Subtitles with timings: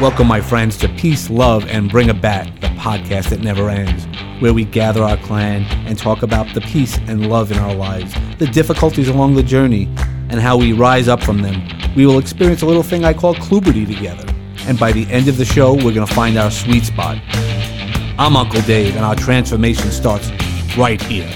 [0.00, 4.06] Welcome, my friends, to Peace, Love, and Bring a Bat, the podcast that never ends,
[4.40, 8.14] where we gather our clan and talk about the peace and love in our lives,
[8.38, 9.86] the difficulties along the journey,
[10.30, 11.60] and how we rise up from them.
[11.96, 14.24] We will experience a little thing I call Kluberty together,
[14.68, 17.18] and by the end of the show, we're going to find our sweet spot.
[18.20, 20.30] I'm Uncle Dave, and our transformation starts
[20.76, 21.28] right here.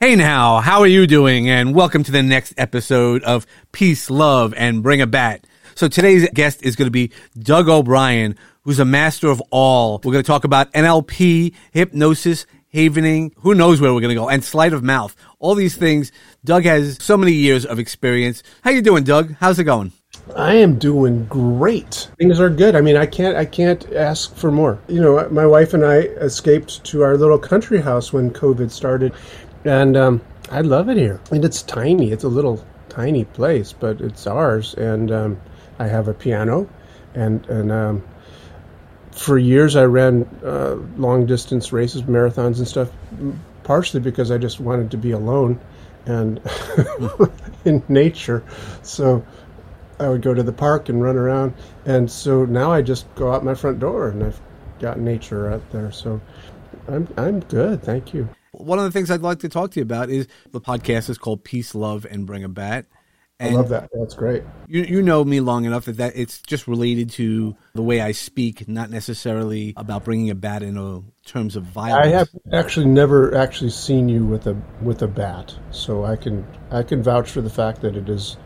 [0.00, 1.50] Hey now, how are you doing?
[1.50, 5.44] And welcome to the next episode of Peace, Love, and Bring a Bat.
[5.74, 10.00] So today's guest is going to be Doug O'Brien, who's a master of all.
[10.04, 14.28] We're going to talk about NLP, hypnosis, havening, who knows where we're going to go,
[14.28, 15.16] and sleight of mouth.
[15.40, 16.12] All these things.
[16.44, 18.44] Doug has so many years of experience.
[18.62, 19.34] How you doing, Doug?
[19.40, 19.90] How's it going?
[20.36, 22.08] I am doing great.
[22.18, 22.76] Things are good.
[22.76, 24.78] I mean, I can't I can't ask for more.
[24.88, 29.14] You know, my wife and I escaped to our little country house when COVID started
[29.64, 30.20] and um,
[30.50, 31.20] I love it here.
[31.30, 32.12] And it's tiny.
[32.12, 34.74] It's a little tiny place, but it's ours.
[34.74, 35.40] And um,
[35.78, 36.68] I have a piano,
[37.14, 38.02] and and um,
[39.12, 42.90] for years I ran uh, long distance races, marathons, and stuff.
[43.64, 45.60] Partially because I just wanted to be alone
[46.06, 46.40] and
[47.66, 48.42] in nature.
[48.82, 49.24] So
[50.00, 51.54] I would go to the park and run around.
[51.84, 54.40] And so now I just go out my front door and I've
[54.78, 55.92] got nature out there.
[55.92, 56.20] So
[56.88, 57.82] I'm I'm good.
[57.82, 58.28] Thank you.
[58.58, 61.16] One of the things I'd like to talk to you about is the podcast is
[61.16, 62.86] called Peace, Love, and Bring a Bat.
[63.40, 63.88] And I love that.
[63.92, 64.42] That's great.
[64.66, 68.10] You you know me long enough that, that it's just related to the way I
[68.10, 72.06] speak, not necessarily about bringing a bat in uh, terms of violence.
[72.06, 76.44] I have actually never actually seen you with a with a bat, so I can
[76.72, 78.36] I can vouch for the fact that it is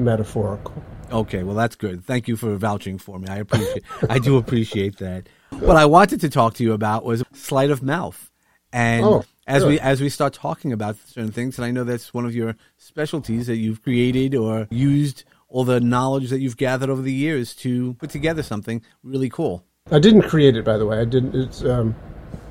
[0.00, 0.82] metaphorical.
[1.12, 2.04] Okay, well that's good.
[2.04, 3.28] Thank you for vouching for me.
[3.28, 5.28] I appreciate I do appreciate that.
[5.50, 8.32] What I wanted to talk to you about was sleight of mouth.
[8.72, 12.14] And oh as we as we start talking about certain things, and I know that's
[12.14, 16.90] one of your specialties that you've created or used all the knowledge that you've gathered
[16.90, 19.64] over the years to put together something really cool.
[19.90, 20.98] I didn't create it, by the way.
[20.98, 21.34] I didn't.
[21.34, 21.94] It's um,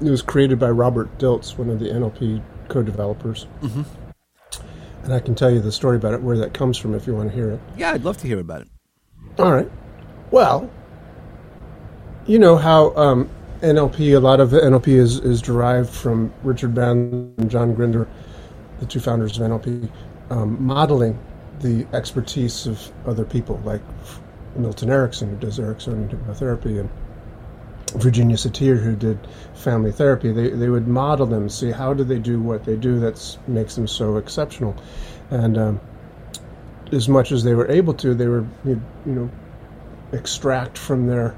[0.02, 3.48] it was created by Robert Dilts, one of the NLP co-developers.
[3.62, 3.84] Mm-hmm.
[5.04, 7.14] And I can tell you the story about it, where that comes from, if you
[7.14, 7.60] want to hear it.
[7.76, 8.68] Yeah, I'd love to hear about it.
[9.38, 9.70] All right.
[10.32, 10.72] Well,
[12.26, 13.30] you know how um,
[13.64, 18.10] NLP, a lot of NLP is, is derived from Richard Bandler and John Grinder,
[18.82, 19.90] the two founders of NLP,
[20.30, 21.18] um, modeling
[21.62, 23.82] the expertise of other people, like
[24.58, 26.90] Milton Erickson, who does Ericksonian hypnotherapy, and
[28.02, 29.18] Virginia Satir, who did
[29.54, 30.34] family therapy.
[30.34, 33.76] They, they would model them, see how do they do what they do that makes
[33.76, 34.76] them so exceptional.
[35.32, 35.80] And um,
[36.92, 39.30] as much as they were able to, they were, you know,
[40.12, 41.34] extract from their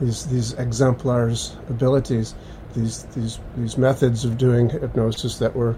[0.00, 2.34] these these exemplars abilities,
[2.74, 5.76] these these these methods of doing hypnosis that were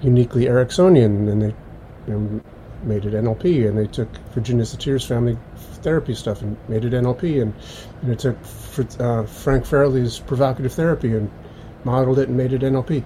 [0.00, 1.54] uniquely Ericksonian, and they
[2.06, 2.40] you know,
[2.82, 5.38] made it NLP, and they took Virginia Satir's family
[5.82, 7.54] therapy stuff and made it NLP, and,
[8.02, 8.36] and it took
[9.00, 11.30] uh, Frank Farrelly's provocative therapy and
[11.84, 13.04] modeled it and made it NLP.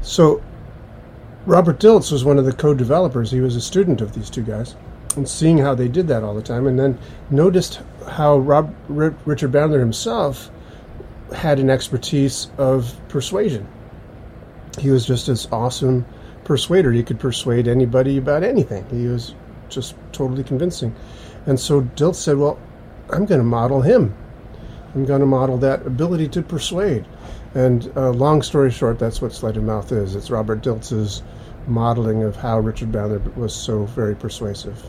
[0.00, 0.42] So
[1.44, 3.30] Robert Dilts was one of the co-developers.
[3.30, 4.76] He was a student of these two guys
[5.16, 6.98] and seeing how they did that all the time, and then
[7.30, 10.50] noticed how Rob, R- Richard Bandler himself
[11.34, 13.66] had an expertise of persuasion.
[14.78, 16.04] He was just this awesome
[16.44, 16.92] persuader.
[16.92, 18.84] He could persuade anybody about anything.
[18.90, 19.34] He was
[19.68, 20.94] just totally convincing.
[21.46, 22.58] And so Dilt said, Well,
[23.10, 24.14] I'm going to model him.
[24.94, 27.06] I'm going to model that ability to persuade.
[27.54, 30.14] And uh, long story short, that's what Sleight of Mouth is.
[30.14, 31.22] It's Robert Dilts's
[31.66, 34.82] modeling of how Richard Bandler was so very persuasive.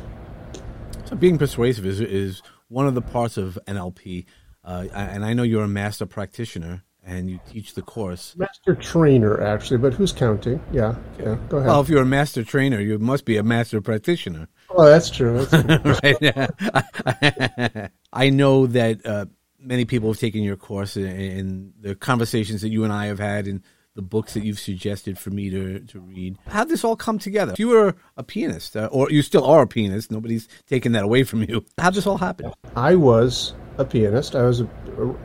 [1.19, 4.25] Being persuasive is is one of the parts of NLP,
[4.63, 8.35] uh, and I know you're a master practitioner and you teach the course.
[8.38, 10.62] Master trainer, actually, but who's counting?
[10.72, 11.38] Yeah, yeah.
[11.50, 11.69] Go ahead.
[11.69, 14.47] Well, if you're a master trainer, you must be a master practitioner.
[14.69, 15.46] Oh, that's true.
[15.46, 15.94] That's true.
[16.03, 17.91] right.
[18.13, 19.25] I know that uh,
[19.59, 23.47] many people have taken your course, and the conversations that you and I have had,
[23.47, 23.61] and
[23.95, 26.37] the books that you've suggested for me to, to read.
[26.47, 27.53] How'd this all come together?
[27.53, 31.03] If you were a pianist, uh, or you still are a pianist, nobody's taken that
[31.03, 31.63] away from you.
[31.78, 32.51] How'd this all happen?
[32.75, 34.35] I was a pianist.
[34.35, 34.69] I was a,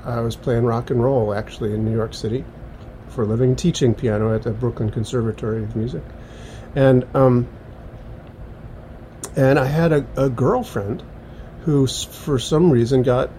[0.05, 2.45] I was playing rock and roll actually in New York City
[3.09, 6.03] for a living, teaching piano at the Brooklyn Conservatory of Music,
[6.75, 7.49] and um,
[9.35, 11.03] and I had a, a girlfriend
[11.63, 13.31] who, for some reason, got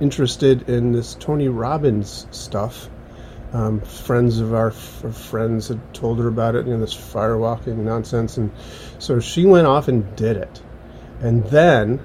[0.00, 2.88] interested in this Tony Robbins stuff
[3.54, 7.76] um, friends of our f- friends had told her about it, you know, this firewalking
[7.76, 8.50] nonsense, and
[8.98, 10.62] so she went off and did it.
[11.20, 12.04] And then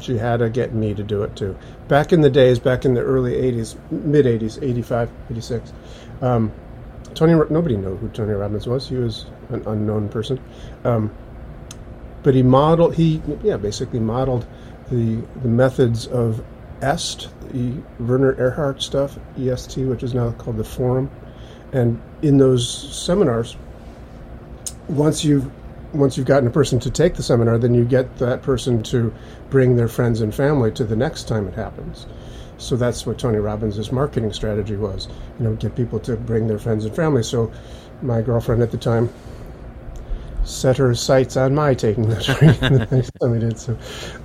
[0.00, 1.56] she had to get me to do it too.
[1.86, 5.72] Back in the days, back in the early 80s, mid 80s, 85, 86,
[6.22, 6.52] um,
[7.14, 8.88] Tony, nobody knew who Tony Robbins was.
[8.88, 10.40] He was an unknown person.
[10.84, 11.14] Um,
[12.22, 14.46] but he modeled he yeah basically modeled
[14.90, 16.44] the the methods of
[16.82, 21.10] EST, the Werner Erhard stuff, EST, which is now called the Forum,
[21.72, 22.66] and in those
[22.96, 23.56] seminars,
[24.88, 25.50] once you've
[25.92, 29.12] once you've gotten a person to take the seminar, then you get that person to
[29.50, 32.06] bring their friends and family to the next time it happens.
[32.58, 35.08] So that's what Tony Robbins' marketing strategy was.
[35.38, 37.22] You know, get people to bring their friends and family.
[37.22, 37.50] So
[38.02, 39.10] my girlfriend at the time
[40.44, 43.58] set her sights on my taking the training the next time we did.
[43.58, 43.76] So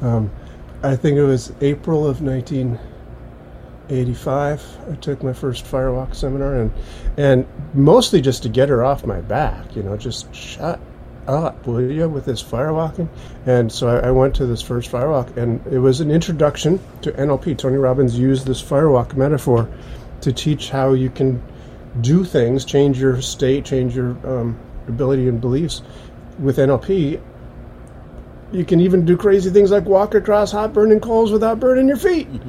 [0.02, 0.30] um,
[0.86, 4.78] I think it was April of 1985.
[4.92, 6.72] I took my first firewalk seminar, and
[7.18, 9.76] and mostly just to get her off my back.
[9.76, 10.80] You know, just shut
[11.28, 13.10] up, will you, with this firewalking?
[13.48, 17.12] And so I, I, went to this first firewalk, and it was an introduction to
[17.14, 17.58] NLP.
[17.58, 19.68] Tony Robbins used this firewalk metaphor
[20.22, 21.42] to teach how you can
[22.02, 24.56] do things, change your state, change your um,
[24.88, 25.82] ability and beliefs
[26.38, 27.20] with NLP.
[28.52, 31.98] You can even do crazy things like walk across hot burning coals without burning your
[31.98, 32.28] feet.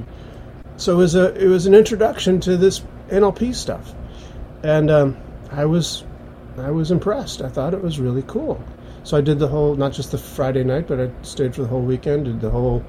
[0.78, 3.94] So it was a it was an introduction to this NLP stuff,
[4.62, 5.16] and um,
[5.50, 6.04] I was
[6.58, 7.40] I was impressed.
[7.40, 8.62] I thought it was really cool.
[9.02, 11.68] So I did the whole, not just the Friday night, but I stayed for the
[11.68, 12.84] whole weekend, did the whole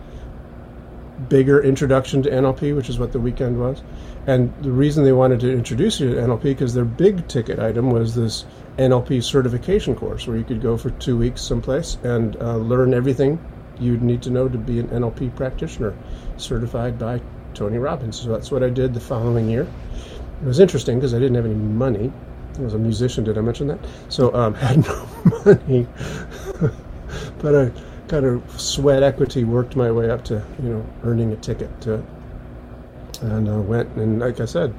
[1.29, 3.81] bigger introduction to NLP, which is what the weekend was.
[4.27, 7.91] And the reason they wanted to introduce you to NLP because their big ticket item
[7.91, 8.45] was this
[8.77, 13.39] NLP certification course where you could go for two weeks someplace and uh, learn everything
[13.79, 15.95] you'd need to know to be an NLP practitioner
[16.37, 17.21] certified by
[17.53, 18.19] Tony Robbins.
[18.19, 19.67] So that's what I did the following year.
[20.41, 22.11] It was interesting because I didn't have any money
[22.57, 23.23] I was a musician.
[23.23, 23.79] Did I mention that?
[24.09, 25.07] So um, had no
[25.45, 25.87] money,
[27.39, 27.71] but I
[28.07, 31.95] kind of sweat equity worked my way up to you know earning a ticket to
[31.95, 32.05] it,
[33.21, 34.73] and uh, went and like I said,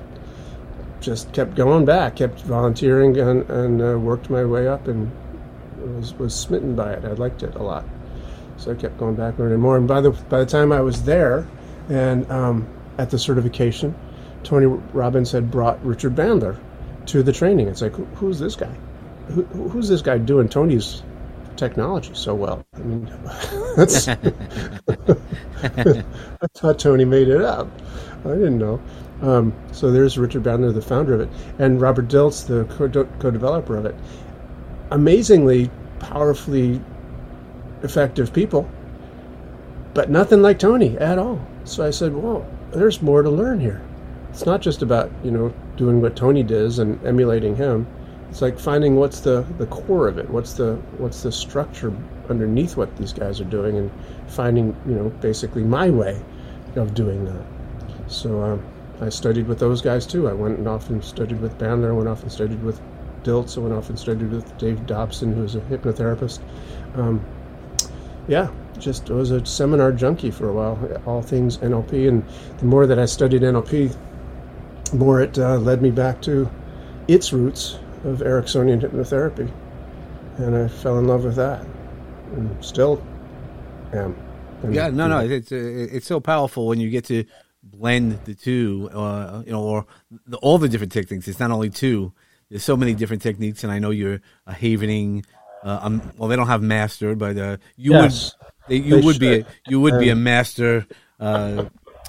[1.01, 5.11] just kept going back, kept volunteering and, and uh, worked my way up and
[5.97, 7.05] was was smitten by it.
[7.05, 7.85] I liked it a lot,
[8.57, 9.77] so I kept going back learning more.
[9.77, 11.47] And by the by the time I was there,
[11.89, 13.95] and um, at the certification,
[14.43, 16.59] Tony Robbins had brought Richard Bandler
[17.07, 17.69] to the training.
[17.69, 18.75] It's like, who, who's this guy?
[19.29, 21.03] Who, who's this guy doing Tony's
[21.59, 22.65] technology so well?
[22.75, 23.11] I mean,
[23.77, 24.09] that's.
[24.09, 24.17] I
[26.55, 27.69] thought Tony made it up.
[28.25, 28.81] I didn't know.
[29.21, 31.29] Um, so there's Richard Bandler, the founder of it,
[31.59, 32.65] and Robert Dilts, the
[33.19, 33.95] co-developer of it.
[34.91, 36.81] Amazingly, powerfully
[37.83, 38.69] effective people,
[39.95, 41.45] but nothing like Tony at all.
[41.65, 43.83] So I said, well, there's more to learn here.
[44.31, 47.87] It's not just about you know doing what Tony does and emulating him.
[48.31, 50.29] It's like finding what's the, the core of it.
[50.29, 51.93] What's the what's the structure
[52.29, 53.91] underneath what these guys are doing, and
[54.27, 56.23] finding you know basically my way
[56.77, 57.45] of doing that.
[58.07, 58.65] So um,
[59.01, 60.29] I studied with those guys too.
[60.29, 61.89] I went and off and studied with Bandler.
[61.89, 62.81] I went off and studied with
[63.23, 63.57] Dilts.
[63.57, 66.41] I went off and studied with Dave Dobson, who's a hypnotherapist.
[66.95, 67.25] Um,
[68.27, 72.09] yeah, just was a seminar junkie for a while, all things NLP.
[72.09, 72.25] And
[72.59, 73.97] the more that I studied NLP,
[74.91, 76.51] the more it uh, led me back to
[77.09, 79.50] its roots of Ericksonian hypnotherapy.
[80.39, 81.67] And I fell in love with that
[82.33, 83.03] and still
[83.93, 84.17] am.
[84.62, 87.25] And, yeah, no, no, it's it's so powerful when you get to
[87.62, 89.87] blend the two, uh, you know, or
[90.26, 91.28] the, all the different techniques.
[91.28, 92.12] It's not only two.
[92.50, 95.25] There's so many different techniques, and I know you're a havening.
[95.62, 99.14] Uh, um, well, they don't have master, but uh, you yes, would they, you would
[99.14, 99.21] should.
[99.21, 100.87] be a, you would be a master
[101.21, 101.67] uh,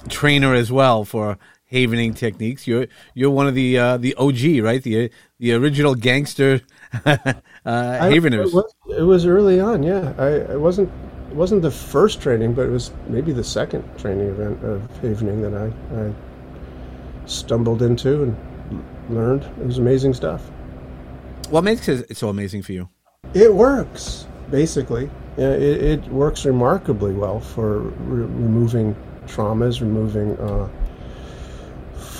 [0.08, 1.38] trainer as well for
[1.70, 2.66] havening techniques.
[2.66, 4.82] You're you're one of the uh, the OG, right?
[4.82, 6.60] The the original gangster
[7.04, 7.16] uh,
[7.64, 8.48] haveners.
[8.48, 10.12] It was, it was, early on, yeah.
[10.18, 10.90] I it wasn't
[11.30, 15.40] it wasn't the first training, but it was maybe the second training event of havening
[15.42, 16.12] that I, I
[17.26, 18.36] stumbled into and
[19.08, 19.44] learned.
[19.60, 20.42] It was amazing stuff.
[21.48, 22.88] What makes it so amazing for you?
[23.34, 25.10] It works basically.
[25.36, 28.96] Yeah, it, it works remarkably well for re- removing
[29.26, 30.68] traumas, removing uh,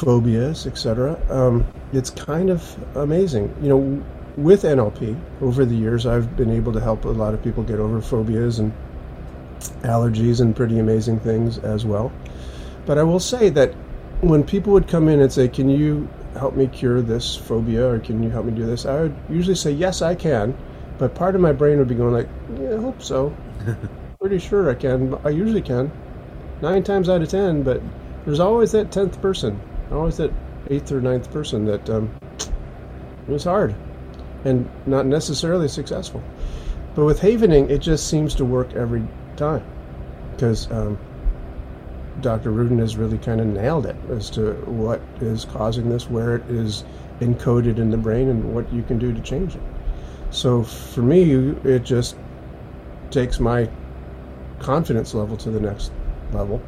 [0.00, 1.20] phobias, etc.
[1.28, 3.54] Um, it's kind of amazing.
[3.60, 4.04] You know,
[4.36, 7.78] with NLP, over the years, I've been able to help a lot of people get
[7.78, 8.72] over phobias and
[9.82, 12.10] allergies and pretty amazing things as well.
[12.86, 13.74] But I will say that
[14.22, 17.98] when people would come in and say, Can you help me cure this phobia or
[17.98, 18.86] can you help me do this?
[18.86, 20.56] I would usually say, Yes, I can.
[20.96, 22.28] But part of my brain would be going like,
[22.58, 23.36] Yeah, I hope so.
[24.18, 25.14] Pretty sure I can.
[25.24, 25.92] I usually can.
[26.62, 27.82] Nine times out of ten, but
[28.24, 29.60] there's always that tenth person
[29.92, 30.32] always that
[30.68, 33.74] eighth or ninth person that um, it was hard
[34.44, 36.22] and not necessarily successful.
[36.94, 39.06] But with havening, it just seems to work every
[39.36, 39.64] time
[40.32, 40.98] because um,
[42.20, 42.50] Dr.
[42.50, 46.50] Ruden has really kind of nailed it as to what is causing this, where it
[46.50, 46.84] is
[47.20, 49.62] encoded in the brain, and what you can do to change it.
[50.30, 51.32] So for me,
[51.64, 52.16] it just
[53.10, 53.68] takes my
[54.58, 55.92] confidence level to the next
[56.32, 56.62] level,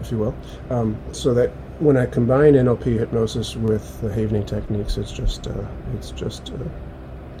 [0.00, 0.34] if you will.
[0.70, 5.66] Um, so that when I combine NLP hypnosis with the Havening techniques, it's just uh,
[5.96, 6.56] it's just uh,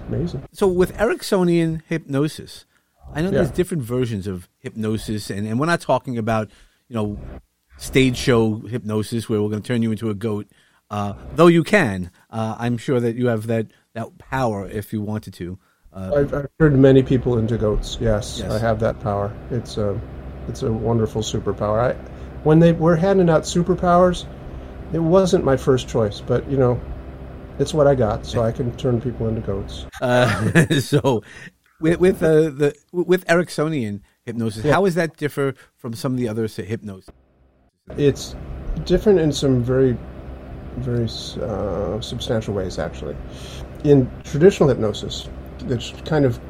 [0.08, 0.42] amazing.
[0.52, 2.64] So with Ericksonian hypnosis,
[3.12, 3.38] I know Yeah.
[3.38, 6.50] there's different versions of hypnosis, and, and we're not talking about
[6.88, 7.18] you know
[7.78, 10.46] stage show hypnosis where we're going to turn you into a goat.
[10.90, 15.00] Uh, though you can, uh, I'm sure that you have that that power if you
[15.00, 15.58] wanted to.
[15.92, 17.98] Uh, I've, I've turned many people into goats.
[18.00, 18.50] Yes, Yes.
[18.50, 19.32] I have that power.
[19.50, 19.98] It's a
[20.48, 21.94] it's a wonderful superpower.
[21.94, 22.13] I,
[22.44, 24.26] when they were handing out superpowers,
[24.92, 26.80] it wasn't my first choice, but you know,
[27.58, 29.86] it's what I got, so I can turn people into goats.
[30.00, 31.22] Uh, so,
[31.80, 36.28] with with uh, the with Ericksonian hypnosis, how does that differ from some of the
[36.28, 37.10] other hypnosis?
[37.96, 38.34] It's
[38.84, 39.96] different in some very,
[40.78, 43.16] very uh, substantial ways, actually.
[43.84, 45.28] In traditional hypnosis,
[45.66, 46.40] which kind of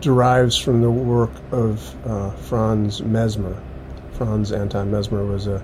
[0.00, 3.56] derives from the work of uh, Franz Mesmer.
[4.12, 5.62] Franz Anton Mesmer was a,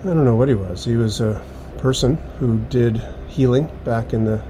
[0.00, 0.84] I don't know what he was.
[0.84, 1.42] He was a
[1.78, 4.42] person who did healing back in the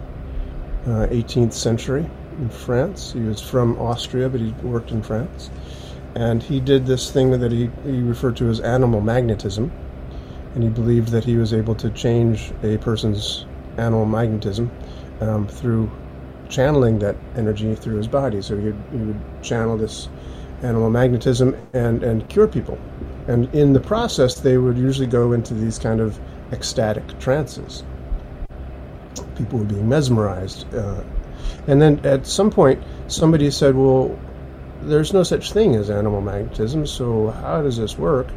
[0.87, 2.09] uh, 18th century
[2.39, 3.13] in France.
[3.13, 5.51] He was from Austria, but he worked in France
[6.17, 9.71] and he did this thing that he, he referred to as animal magnetism
[10.55, 13.45] and he believed that he was able to change a person's
[13.77, 14.71] animal magnetism
[15.21, 15.91] um, through
[16.49, 20.09] channeling that energy through his body so he would, he would channel this
[20.63, 22.79] animal magnetism and, and cure people
[23.29, 26.19] and in the process they would usually go into these kind of
[26.53, 27.83] ecstatic trances
[29.37, 31.03] people were being mesmerized uh,
[31.67, 34.17] and then at some point somebody said well
[34.83, 38.29] there's no such thing as animal magnetism, so how does this work?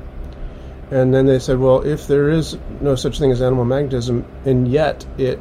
[0.91, 4.67] And then they said, well, if there is no such thing as animal magnetism, and
[4.67, 5.39] yet it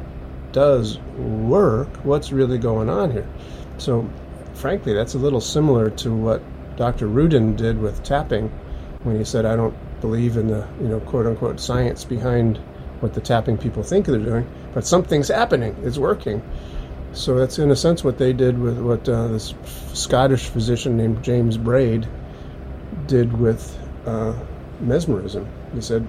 [0.51, 3.27] does work, what's really going on here?
[3.77, 4.07] So,
[4.53, 6.41] frankly, that's a little similar to what
[6.79, 7.07] Dr.
[7.07, 8.47] Ruden did with tapping
[9.03, 12.57] when he said, I don't believe in the, you know, quote unquote science behind
[13.01, 16.41] what the tapping people think they're doing, but something's happening, it's working.
[17.11, 19.53] So that's in a sense what they did with what uh, this
[19.93, 22.07] Scottish physician named James Braid
[23.07, 24.33] did with uh,
[24.79, 25.49] mesmerism.
[25.73, 26.07] He said,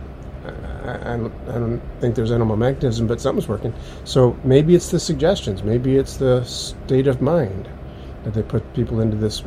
[0.85, 1.19] I, I, I
[1.59, 3.75] don't think there's animal magnetism, but something's working.
[4.05, 7.69] So maybe it's the suggestions, maybe it's the state of mind
[8.23, 9.43] that they put people into this.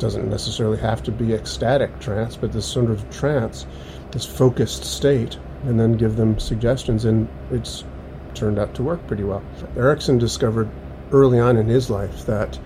[0.00, 3.66] Doesn't necessarily have to be ecstatic trance, but this sort of trance,
[4.12, 7.84] this focused state, and then give them suggestions, and it's
[8.32, 9.42] turned out to work pretty well.
[9.76, 10.70] Erickson discovered
[11.12, 12.58] early on in his life that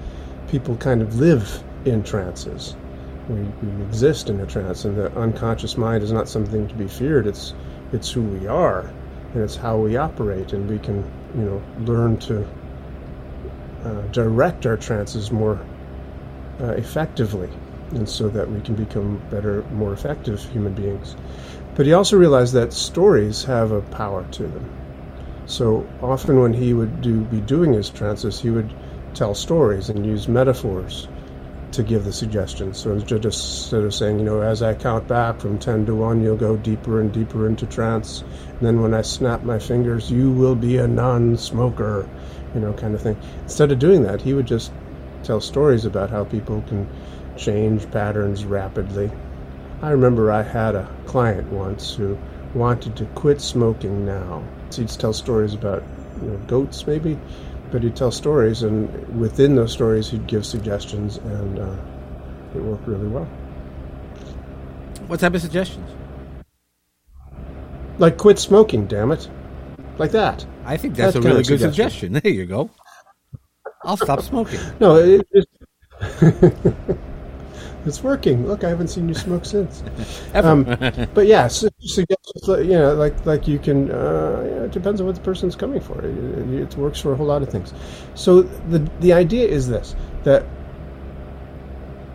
[0.48, 2.76] people kind of live in trances.
[3.28, 6.86] We, we exist in a trance, and the unconscious mind is not something to be
[6.86, 7.26] feared.
[7.26, 7.52] It's
[7.92, 8.88] it's who we are,
[9.32, 10.98] and it's how we operate, and we can
[11.36, 12.46] you know learn to
[13.84, 15.58] uh, direct our trances more
[16.60, 17.50] uh, effectively,
[17.90, 21.16] and so that we can become better, more effective human beings.
[21.74, 24.70] But he also realized that stories have a power to them.
[25.46, 28.72] So often, when he would do be doing his trances, he would
[29.14, 31.08] tell stories and use metaphors
[31.72, 32.78] to give the suggestions.
[32.78, 36.36] So instead of, saying, you know, as I count back from ten to one, you'll
[36.36, 38.22] go deeper and deeper into trance.
[38.48, 42.08] And then when I snap my fingers, you will be a non-smoker,
[42.54, 43.16] you know, kind of thing.
[43.42, 44.70] Instead of doing that, he would just
[45.24, 46.88] tell stories about how people can
[47.36, 49.10] change patterns rapidly.
[49.82, 52.16] I remember I had a client once who
[52.54, 54.42] wanted to quit smoking now.
[54.70, 55.82] So he'd tell stories about
[56.22, 57.18] you know, goats, maybe,
[57.70, 58.88] but he'd tell stories, and
[59.18, 61.76] within those stories, he'd give suggestions, and uh,
[62.54, 63.24] it worked really well.
[65.08, 65.90] What type of suggestions?
[67.98, 69.28] Like quit smoking, damn it,
[69.98, 70.46] like that.
[70.64, 71.72] I think that's That a really good suggestion.
[71.72, 72.12] suggestion.
[72.22, 72.70] There you go.
[73.84, 74.60] I'll stop smoking.
[74.80, 75.46] No, it, it's
[77.84, 78.46] it's working.
[78.46, 79.82] Look, I haven't seen you smoke since.
[80.34, 80.64] Um,
[81.14, 83.90] but yeah, su- suggestions, like, you know, like like you can.
[83.90, 86.04] Uh, you know, it depends on what the person's coming for.
[86.04, 87.72] It, it, it works for a whole lot of things.
[88.14, 90.44] So the the idea is this: that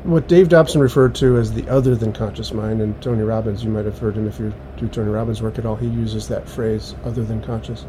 [0.03, 3.69] what Dave Dobson referred to as the other than conscious mind, and Tony Robbins, you
[3.69, 5.75] might have heard him if you do Tony Robbins work at all.
[5.75, 7.85] He uses that phrase, "other than conscious."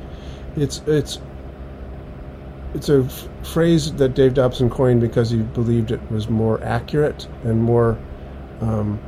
[0.57, 1.19] It's it's
[2.75, 7.27] it's a f- phrase that Dave Dobson coined because he believed it was more accurate
[7.45, 7.99] and more,
[8.61, 8.99] um,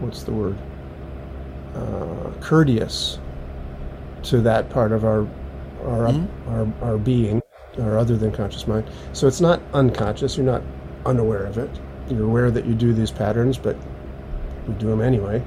[0.00, 0.56] what's the word,
[1.74, 3.18] uh, courteous
[4.24, 5.26] to that part of our
[5.84, 6.08] our,
[6.48, 7.40] our our being,
[7.78, 8.86] our other than conscious mind.
[9.14, 10.36] So it's not unconscious.
[10.36, 10.62] You're not
[11.06, 11.70] unaware of it.
[12.10, 13.76] You're aware that you do these patterns, but
[14.68, 15.42] you do them anyway.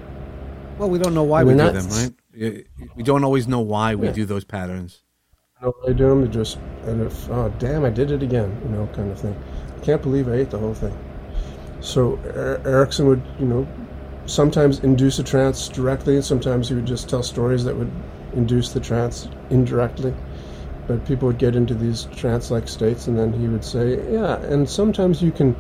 [0.80, 2.66] Well, we don't know why We're we do not- them, right?
[2.96, 4.14] We don't always know why we Yeah.
[4.14, 5.03] do those patterns.
[5.72, 6.24] Way to him.
[6.24, 9.36] It just and if oh damn, I did it again, you know, kind of thing.
[9.82, 10.98] Can't believe I ate the whole thing.
[11.82, 13.68] So er- Erickson would, you know,
[14.26, 17.92] sometimes induce a trance directly, and sometimes he would just tell stories that would
[18.34, 20.14] induce the trance indirectly.
[20.88, 24.70] But people would get into these trance-like states, and then he would say, "Yeah." And
[24.70, 25.56] sometimes you can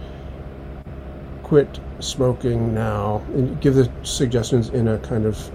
[1.43, 5.51] quit smoking now, and give the suggestions in a kind of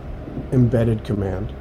[0.52, 1.52] embedded command.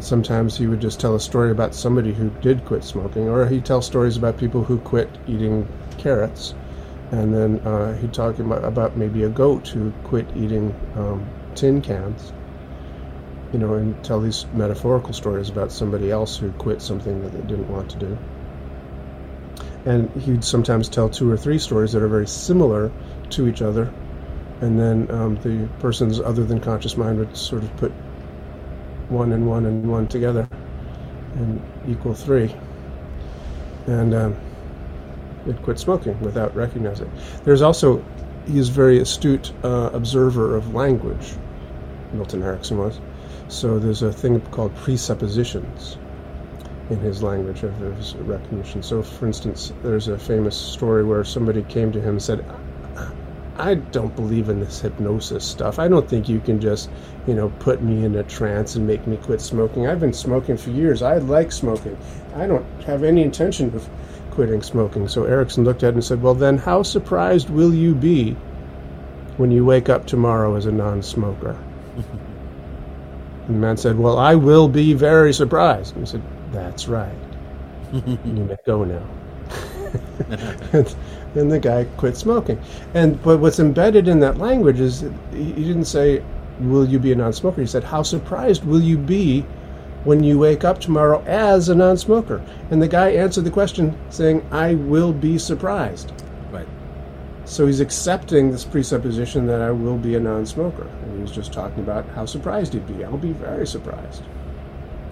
[0.00, 3.64] Sometimes he would just tell a story about somebody who did quit smoking, or he'd
[3.64, 5.68] tell stories about people who quit eating
[5.98, 6.54] carrots.
[7.12, 11.82] And then uh, he'd talk about, about maybe a goat who quit eating um, tin
[11.82, 12.32] cans,
[13.52, 17.42] you know, and tell these metaphorical stories about somebody else who quit something that they
[17.42, 18.18] didn't want to do.
[19.84, 22.90] And he'd sometimes tell two or three stories that are very similar
[23.30, 23.92] to each other.
[24.60, 27.92] And then um, the person's other than conscious mind would sort of put
[29.08, 30.48] one and one and one together
[31.34, 32.54] and equal three.
[33.86, 34.36] And um,
[35.46, 37.10] it quit smoking without recognizing.
[37.44, 38.04] There's also,
[38.46, 41.34] he's a very astute uh, observer of language,
[42.12, 43.00] Milton Erickson was.
[43.48, 45.98] So there's a thing called presuppositions
[46.90, 48.82] in his language of his recognition.
[48.82, 52.44] So, for instance, there's a famous story where somebody came to him and said,
[53.58, 55.78] I don't believe in this hypnosis stuff.
[55.78, 56.90] I don't think you can just,
[57.26, 59.86] you know, put me in a trance and make me quit smoking.
[59.86, 61.02] I've been smoking for years.
[61.02, 61.96] I like smoking.
[62.34, 63.88] I don't have any intention of
[64.30, 65.08] quitting smoking.
[65.08, 68.32] So Erickson looked at it and said, Well, then how surprised will you be
[69.38, 71.58] when you wake up tomorrow as a non smoker?
[71.96, 72.06] and
[73.48, 75.96] the man said, Well, I will be very surprised.
[75.96, 76.22] And he said,
[76.52, 77.18] That's right.
[77.92, 79.06] you may go now.
[81.36, 82.58] and, the guy quit smoking.
[82.94, 86.22] And but what's embedded in that language is he didn't say,
[86.60, 89.44] "Will you be a non-smoker?" He said, "How surprised will you be
[90.04, 94.44] when you wake up tomorrow as a non-smoker?" And the guy answered the question saying,
[94.50, 96.12] "I will be surprised."
[96.52, 96.68] Right.
[97.44, 101.52] So he's accepting this presupposition that I will be a non-smoker, and he was just
[101.52, 103.04] talking about how surprised he'd be.
[103.04, 104.22] I'll be very surprised.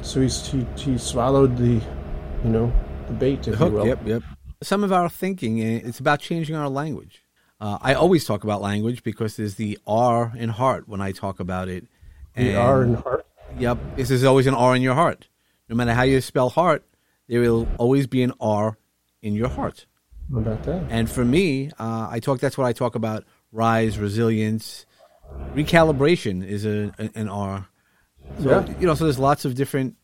[0.02, 1.80] So he's, he he swallowed the,
[2.44, 2.72] you know,
[3.06, 3.70] the bait, if Hook.
[3.70, 3.86] you will.
[3.86, 4.06] Yep.
[4.06, 4.22] Yep.
[4.64, 7.22] Some of our thinking, eh, it's about changing our language.
[7.60, 11.38] Uh, I always talk about language because there's the R in heart when I talk
[11.40, 11.86] about it.
[12.34, 13.26] The R in heart.
[13.58, 13.78] Yep.
[13.96, 15.28] This is always an R in your heart.
[15.68, 16.84] No matter how you spell heart,
[17.28, 18.76] there will always be an R
[19.22, 19.86] in your heart.
[20.32, 20.84] How about that?
[20.90, 22.40] And for me, uh, I talk.
[22.40, 24.84] That's what I talk about: rise, resilience,
[25.54, 27.68] recalibration is a, a- an R.
[28.42, 28.74] So Yeah.
[28.80, 29.96] you know, so there's lots of different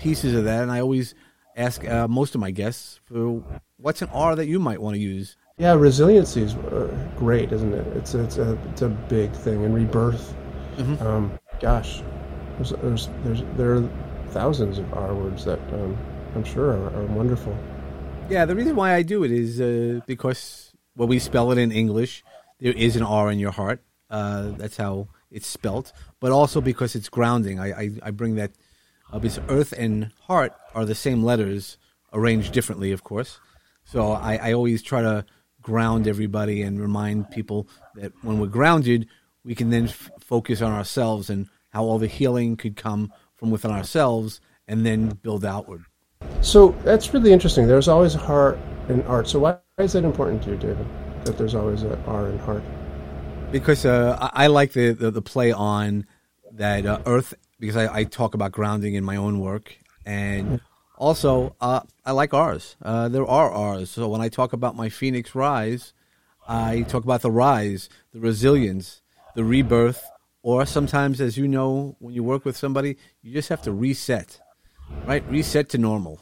[0.00, 1.14] pieces of that, and I always
[1.56, 3.42] ask uh, most of my guests for
[3.78, 5.36] what's an R that you might want to use.
[5.58, 7.86] Yeah, resiliency is uh, great, isn't it?
[7.96, 10.34] It's it's a it's a big thing, and rebirth.
[11.00, 12.02] Um, gosh,
[12.56, 13.88] there's, there's there's there are
[14.28, 15.96] thousands of R words that um,
[16.34, 17.56] I'm sure are, are wonderful.
[18.28, 21.72] Yeah, the reason why I do it is uh, because when we spell it in
[21.72, 22.22] English,
[22.60, 23.80] there is an R in your heart.
[24.10, 25.92] Uh, that's how it's spelt.
[26.20, 27.58] But also because it's grounding.
[27.60, 28.52] I, I, I bring that
[29.12, 31.78] uh, because earth and heart are the same letters,
[32.12, 33.38] arranged differently, of course.
[33.84, 35.24] So I, I always try to
[35.62, 39.08] ground everybody and remind people that when we're grounded,
[39.44, 43.50] we can then f- focus on ourselves and how all the healing could come from
[43.50, 45.84] within ourselves and then build outward.
[46.40, 47.66] So that's really interesting.
[47.66, 49.28] There's always a heart and art.
[49.28, 50.86] So why, why is that important to you, David?
[51.24, 52.62] That there's always an R in heart.
[53.50, 56.06] because uh, I, I like the, the the play on
[56.52, 60.60] that uh, earth because I, I talk about grounding in my own work and
[60.96, 62.76] also uh, I like ours.
[62.82, 63.90] Uh, there are ours.
[63.90, 65.92] So when I talk about my phoenix rise,
[66.48, 69.02] I talk about the rise, the resilience,
[69.34, 70.10] the rebirth,
[70.42, 74.40] or sometimes, as you know, when you work with somebody, you just have to reset,
[75.04, 75.24] right?
[75.28, 76.20] Reset to normal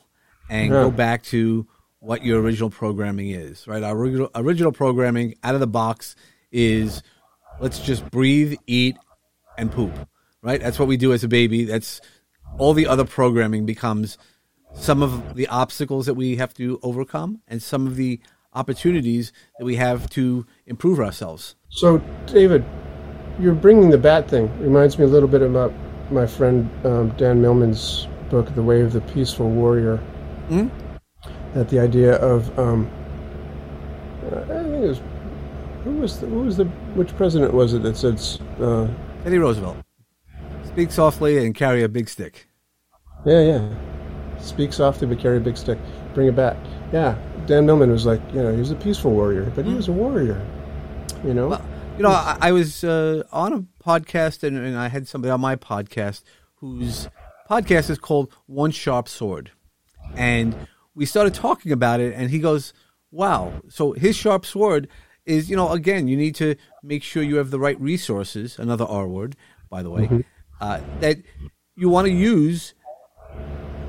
[0.49, 0.81] and Yeah.
[0.81, 1.67] go back to
[1.99, 3.83] what your original programming is, right?
[3.83, 6.17] Our original, original programming out of the box
[6.51, 7.03] is
[7.61, 8.97] let's just breathe, eat,
[9.59, 9.93] and poop,
[10.45, 10.61] right?
[10.61, 11.65] That's what we do as a baby.
[11.65, 12.01] That's
[12.59, 14.17] all the other programming becomes
[14.75, 18.21] some of the obstacles that we have to overcome and some of the
[18.53, 21.57] opportunities that we have to improve ourselves.
[21.71, 22.65] So, David,
[23.41, 24.49] you're bringing the bat thing.
[24.61, 25.73] Reminds me a little bit about
[26.11, 30.01] my friend um, Dan Millman's book, The Way of the Peaceful Warrior.
[30.49, 30.71] Mhm.
[31.55, 32.91] That the idea of, um,
[34.31, 35.01] uh, I think it was,
[35.85, 38.21] who was the, who was the, which president was it that said,
[38.61, 38.89] uh,
[39.25, 39.77] Teddy Roosevelt.
[40.75, 42.49] Speak softly and carry a big stick.
[43.25, 45.79] yeah, yeah, speak softly but carry a big stick,
[46.15, 46.57] bring it back.
[46.93, 49.87] Yeah, Dan Millman was like, you know, he was a peaceful warrior, but he was
[49.87, 50.45] a warrior,
[51.23, 51.47] you know.
[51.47, 51.65] Well,
[51.97, 55.41] you know, I, I was uh, on a podcast and, and I had somebody on
[55.41, 56.25] my podcast
[56.57, 57.09] whose
[57.49, 59.53] podcast is called One Sharp Sword.
[60.17, 60.57] And
[60.93, 62.73] we started talking about it, and he goes,
[63.13, 64.89] "Wow!" So his sharp sword
[65.25, 68.59] is, you know, again, you need to make sure you have the right resources.
[68.59, 69.37] Another R word,
[69.71, 70.21] by the way, mm-hmm.
[70.65, 71.19] Uh, that
[71.77, 72.73] you want to use,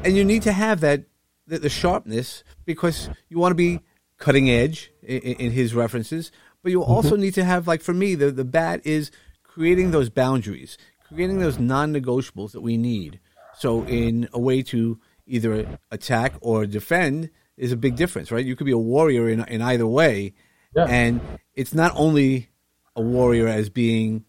[0.04, 1.06] and you need to have that
[1.48, 3.80] the, the sharpness because you want to be
[4.18, 6.34] cutting edge in, in his references,
[6.64, 7.22] but you also mm-hmm.
[7.22, 9.10] need to have, like for me, the the bat is
[9.44, 13.22] creating those boundaries, creating those non-negotiables that we need.
[13.58, 18.46] So, in a way to either attack or defend is a big difference, right?
[18.46, 20.34] You could be a warrior in in either way,
[20.76, 20.88] yeah.
[20.90, 21.22] and
[21.54, 22.50] it's not only
[22.98, 24.26] a warrior as being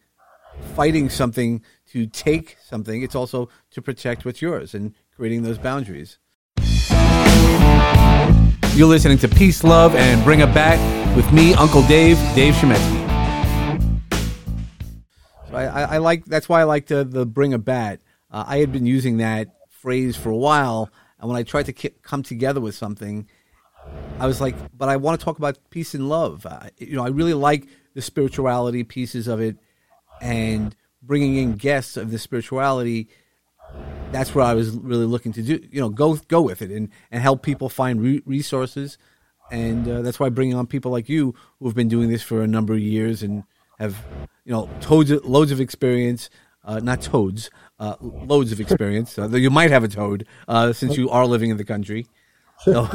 [0.74, 1.62] fighting something
[1.96, 6.18] to take something; it's also to protect what's yours and creating those boundaries.
[8.74, 13.02] You're listening to Peace, Love, and Bring a Bat with me, Uncle Dave, Dave Shemetsky.
[15.50, 18.00] I, I, like that's why I like the, the Bring a Bat.
[18.30, 21.72] Uh, I had been using that phrase for a while, and when I tried to
[21.72, 23.26] k- come together with something,
[24.18, 26.44] I was like, but I want to talk about peace and love.
[26.44, 29.56] Uh, you know, I really like the spirituality pieces of it,
[30.20, 33.08] and bringing in guests of the spirituality
[34.12, 35.60] that's what I was really looking to do.
[35.70, 38.98] You know, go go with it and and help people find re- resources,
[39.50, 42.42] and uh, that's why bringing on people like you who have been doing this for
[42.42, 43.44] a number of years and
[43.78, 43.96] have
[44.44, 46.30] you know toads loads of experience.
[46.64, 49.16] Uh, not toads, uh, loads of experience.
[49.16, 52.08] Uh, you might have a toad uh, since you are living in the country.
[52.62, 52.88] So,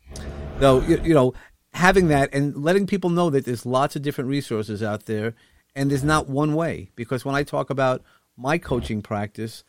[0.60, 1.34] though you, you know,
[1.72, 5.34] having that and letting people know that there's lots of different resources out there,
[5.74, 6.90] and there's not one way.
[6.96, 8.02] Because when I talk about
[8.36, 9.64] my coaching practice,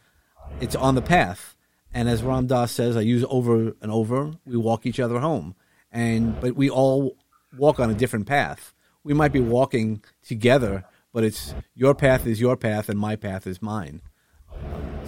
[0.59, 1.55] it's on the path.
[1.93, 5.55] And as Ram Dass says, I use over and over, we walk each other home.
[5.91, 7.17] And but we all
[7.57, 8.73] walk on a different path.
[9.03, 13.47] We might be walking together, but it's your path is your path and my path
[13.47, 14.01] is mine.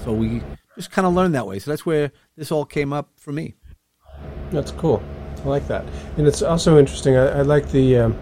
[0.03, 0.41] So we
[0.75, 1.59] just kind of learn that way.
[1.59, 3.53] So that's where this all came up for me.
[4.49, 5.03] That's cool.
[5.43, 5.85] I like that,
[6.17, 7.15] and it's also interesting.
[7.15, 7.97] I, I like the.
[7.97, 8.19] Um,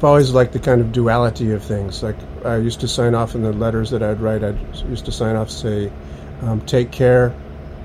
[0.00, 2.02] I've always liked the kind of duality of things.
[2.02, 4.42] Like I used to sign off in the letters that I'd write.
[4.42, 4.52] I
[4.88, 5.92] used to sign off say,
[6.40, 7.34] um, "Take care,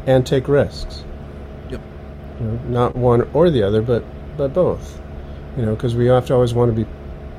[0.06, 1.04] and take risks."
[1.70, 1.82] Yep.
[2.40, 4.06] You know, not one or the other, but
[4.38, 4.98] but both.
[5.58, 6.90] You know, because we have to always want to be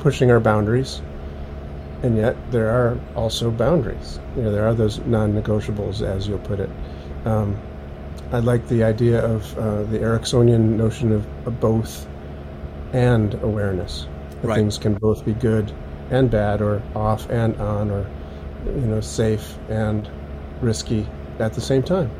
[0.01, 1.01] pushing our boundaries,
[2.03, 4.21] and yet there are also boundaries.
[4.37, 6.69] You know, there are those non-negotiables, as you'll put it.
[7.25, 7.57] Um,
[8.31, 12.07] I like the idea of uh, the Ericksonian notion of, of both
[12.93, 14.07] and awareness.
[14.43, 14.57] That right.
[14.57, 15.73] things can both be good
[16.11, 18.09] and bad, or off and on, or
[18.67, 20.09] you know, safe and
[20.61, 21.07] risky
[21.39, 22.11] at the same time.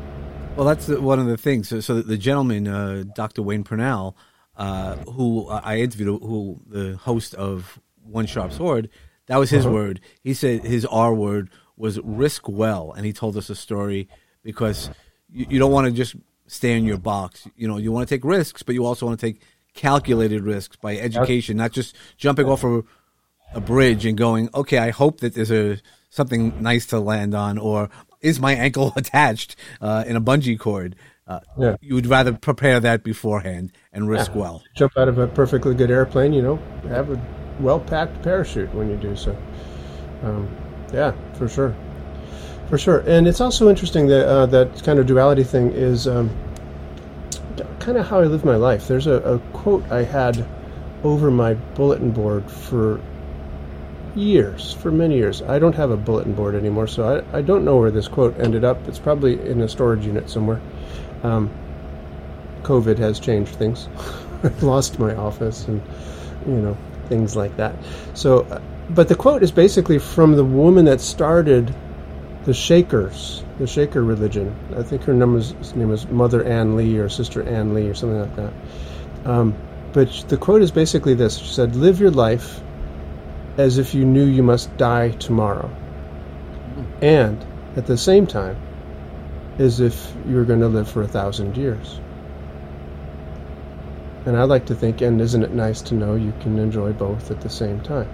[0.55, 1.69] Well, that's one of the things.
[1.69, 3.43] So, so the gentleman, uh, Dr.
[3.43, 4.17] Wayne Purnell,
[4.55, 8.89] uh, who I interviewed, who the host of One Sharp Sword,
[9.27, 9.75] that was his uh-huh.
[9.75, 10.01] word.
[10.23, 14.09] He said his R word was risk well, and he told us a story
[14.41, 14.89] because
[15.29, 16.15] you, you don't want to just
[16.47, 17.47] stay in your box.
[17.55, 19.41] You know, you want to take risks, but you also want to take
[19.77, 22.83] calculated risks by education, not just jumping off a,
[23.53, 27.57] a bridge and going, okay, I hope that there's a something nice to land on,
[27.57, 27.89] or
[28.21, 30.95] is my ankle attached uh, in a bungee cord?
[31.27, 31.75] Uh, yeah.
[31.81, 34.41] You would rather prepare that beforehand and risk yeah.
[34.41, 34.63] well.
[34.75, 36.55] Jump out of a perfectly good airplane, you know,
[36.87, 37.21] have a
[37.59, 39.37] well packed parachute when you do so.
[40.23, 40.49] Um,
[40.93, 41.75] yeah, for sure.
[42.69, 42.99] For sure.
[42.99, 46.07] And it's also interesting that uh, that kind of duality thing is.
[46.07, 46.29] Um,
[47.79, 48.87] kind of how I live my life.
[48.87, 50.45] There's a, a quote I had
[51.03, 52.99] over my bulletin board for
[54.15, 55.41] years, for many years.
[55.43, 58.37] I don't have a bulletin board anymore, so I, I don't know where this quote
[58.39, 58.87] ended up.
[58.87, 60.59] It's probably in a storage unit somewhere.
[61.23, 61.51] Um,
[62.63, 63.87] COVID has changed things.
[64.43, 65.81] I've lost my office and,
[66.45, 67.75] you know, things like that.
[68.13, 71.73] So, uh, but the quote is basically from the woman that started
[72.47, 74.55] the Shakers, the Shaker religion.
[74.77, 77.93] I think her name was, name was Mother Ann Lee or Sister Ann Lee or
[77.93, 78.53] something like that.
[79.25, 79.53] Um,
[79.91, 82.61] but the quote is basically this: She said, "Live your life
[83.57, 85.69] as if you knew you must die tomorrow,
[87.01, 88.55] and at the same time,
[89.59, 91.99] as if you were going to live for a thousand years."
[94.25, 97.29] And I like to think, and isn't it nice to know you can enjoy both
[97.29, 98.09] at the same time?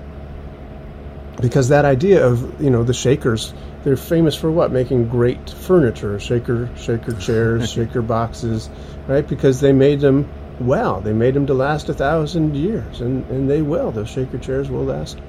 [1.40, 4.72] Because that idea of you know the Shakers they're famous for what?
[4.72, 8.70] Making great furniture, shaker shaker chairs, shaker boxes,
[9.08, 9.28] right?
[9.28, 11.02] Because they made them well.
[11.02, 13.92] They made them to last a thousand years, and and they will.
[13.92, 15.20] Those shaker chairs will last,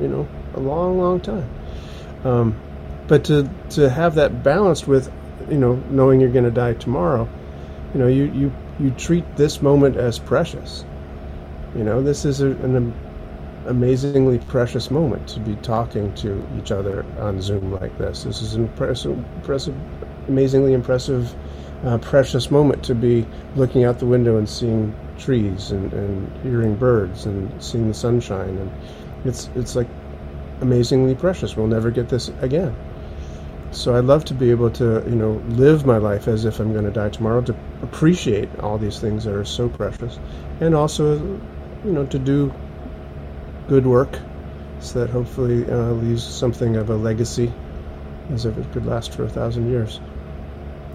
[0.00, 1.48] you know, a long, long time.
[2.24, 2.60] Um,
[3.08, 5.10] but to to have that balanced with,
[5.50, 7.28] you know, knowing you're going to die tomorrow,
[7.94, 10.84] you know, you you you treat this moment as precious.
[11.74, 12.94] You know, this is a, an
[13.66, 18.24] amazingly precious moment to be talking to each other on Zoom like this.
[18.24, 19.74] This is an impressive, impressive
[20.28, 21.34] amazingly impressive
[21.84, 26.76] uh, precious moment to be looking out the window and seeing trees and, and hearing
[26.76, 28.70] birds and seeing the sunshine and
[29.24, 29.88] it's it's like
[30.60, 31.56] amazingly precious.
[31.56, 32.74] We'll never get this again.
[33.72, 36.72] So I'd love to be able to, you know, live my life as if I'm
[36.72, 40.18] going to die tomorrow, to appreciate all these things that are so precious,
[40.60, 41.16] and also,
[41.84, 42.52] you know, to do
[43.68, 44.18] good work
[44.80, 47.52] so that hopefully uh, leaves something of a legacy
[48.30, 50.00] as if it could last for a thousand years.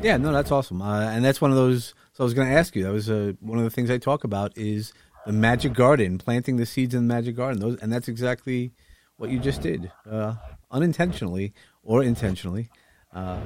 [0.01, 1.95] Yeah, no, that's awesome, uh, and that's one of those.
[2.13, 2.83] So I was going to ask you.
[2.83, 4.93] That was uh, one of the things I talk about is
[5.25, 7.59] the magic garden, planting the seeds in the magic garden.
[7.59, 8.71] Those, and that's exactly
[9.17, 10.35] what you just did, uh,
[10.69, 11.53] unintentionally
[11.83, 12.69] or intentionally.
[13.13, 13.39] Uh,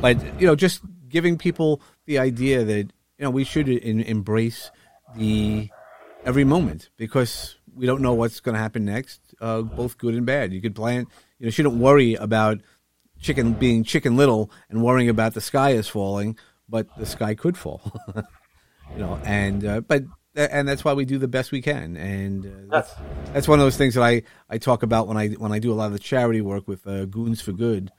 [0.00, 4.70] but you know, just giving people the idea that you know we should in, embrace
[5.16, 5.70] the
[6.24, 10.26] every moment because we don't know what's going to happen next, uh, both good and
[10.26, 10.52] bad.
[10.52, 11.06] You could plan.
[11.38, 12.60] You know, shouldn't worry about
[13.20, 16.36] chicken being chicken little and worrying about the sky is falling,
[16.68, 17.80] but the sky could fall.
[18.94, 21.96] you know, and uh, but and that's why we do the best we can.
[21.96, 22.94] And uh, that's
[23.32, 25.72] that's one of those things that I, I talk about when I when I do
[25.72, 27.90] a lot of the charity work with uh, Goons for Good,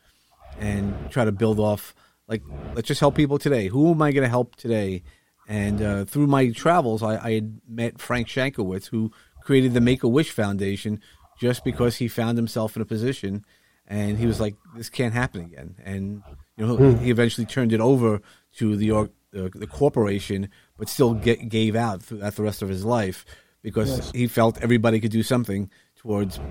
[0.59, 1.93] and try to build off
[2.27, 2.41] like
[2.75, 3.67] let's just help people today.
[3.67, 5.03] Who am I going to help today?
[5.49, 9.13] And uh, through my travels, I, I had met Frank Shankwitz, who
[9.47, 10.99] created the Make a Wish Foundation,
[11.39, 13.45] just because he found himself in a position,
[13.87, 16.21] and he was like, "This can't happen again." And
[16.57, 16.97] you know, hmm.
[16.97, 18.21] he eventually turned it over
[18.57, 22.83] to the the, the corporation, but still get, gave out throughout the rest of his
[22.83, 23.23] life
[23.61, 24.11] because yes.
[24.11, 26.41] he felt everybody could do something towards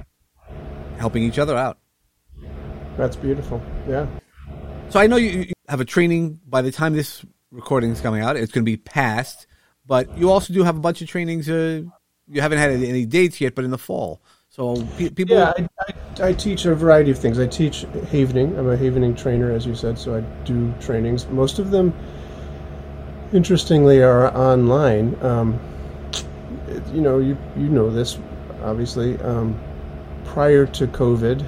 [0.96, 1.76] helping each other out.
[2.96, 3.60] That's beautiful.
[3.86, 4.06] Yeah.
[4.88, 8.22] So I know you, you have a training by the time this recording is coming
[8.22, 8.36] out.
[8.36, 9.46] It's going to be past,
[9.86, 11.50] but you also do have a bunch of trainings.
[11.50, 11.82] Uh,
[12.28, 14.20] you haven't had any dates yet, but in the fall.
[14.50, 15.36] So pe- people.
[15.36, 15.68] Yeah, I,
[16.22, 17.38] I, I, teach a variety of things.
[17.38, 18.58] I teach havening.
[18.58, 19.98] I'm a havening trainer, as you said.
[19.98, 21.26] So I do trainings.
[21.28, 21.92] Most of them
[23.32, 25.16] interestingly are online.
[25.22, 25.60] Um,
[26.92, 28.18] you know, you you know this
[28.62, 29.18] obviously.
[29.18, 29.58] Um,
[30.24, 31.44] prior to COVID,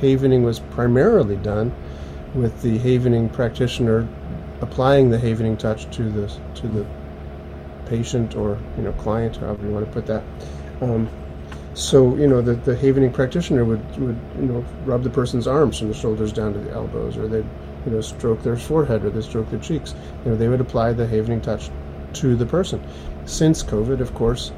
[0.00, 1.74] havening was primarily done
[2.34, 4.06] with the havening practitioner
[4.60, 6.86] applying the havening touch to the to the
[7.86, 10.22] patient or you know client, however you want to put that.
[10.80, 11.08] Um,
[11.74, 15.78] so you know the the havening practitioner would would you know rub the person's arms
[15.78, 17.46] from the shoulders down to the elbows, or they'd
[17.86, 19.94] you know, stroke their forehead or they stroke their cheeks.
[20.24, 21.70] You know, they would apply the havening touch
[22.14, 22.84] to the person.
[23.24, 24.52] Since COVID, of course,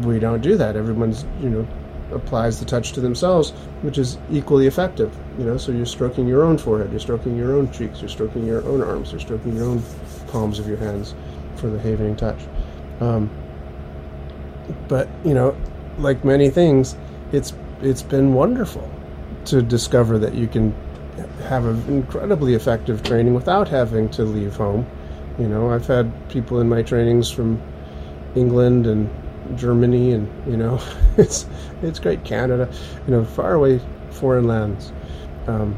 [0.00, 0.74] we don't do that.
[0.74, 1.68] Everyone's, you know,
[2.10, 3.50] applies the touch to themselves,
[3.82, 5.14] which is equally effective.
[5.38, 8.46] You know, so you're stroking your own forehead, you're stroking your own cheeks, you're stroking
[8.46, 9.82] your own arms, you're stroking your own
[10.28, 11.14] palms of your hands
[11.56, 12.40] for the havening touch.
[13.00, 13.30] Um,
[14.88, 15.56] but you know,
[15.98, 16.96] like many things,
[17.32, 17.52] it's
[17.82, 18.88] it's been wonderful
[19.46, 20.74] to discover that you can
[21.44, 24.86] have an incredibly effective training without having to leave home.
[25.38, 27.60] You know, I've had people in my trainings from
[28.34, 29.10] England and
[29.58, 30.80] Germany, and you know,
[31.16, 31.46] it's
[31.82, 32.72] it's great Canada,
[33.06, 33.80] you know, far away
[34.10, 34.92] foreign lands.
[35.46, 35.74] Um,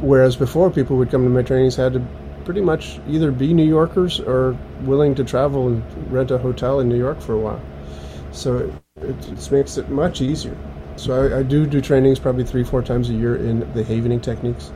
[0.00, 2.06] whereas before, people would come to my trainings had to
[2.50, 6.88] pretty much either be New Yorkers or willing to travel and rent a hotel in
[6.88, 7.60] New York for a while.
[8.32, 10.56] So it, it, makes it much easier.
[10.96, 14.20] So I, I, do do trainings probably three, four times a year in the havening
[14.20, 14.72] techniques.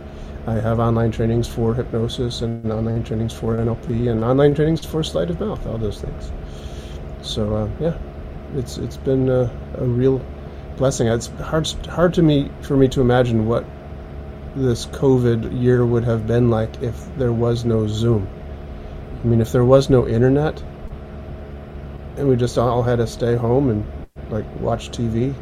[0.46, 5.02] I have online trainings for hypnosis and online trainings for NLP and online trainings for
[5.02, 6.30] sleight of mouth, all those things.
[7.22, 7.98] So uh, yeah,
[8.54, 10.24] it's it's been a, a, real
[10.76, 11.08] blessing.
[11.08, 13.64] It's hard hard to me for me to imagine what
[14.56, 18.28] this COVID year would have been like if there was no Zoom.
[19.22, 20.62] I mean, if there was no internet,
[22.16, 25.34] and we just all had to stay home and like watch TV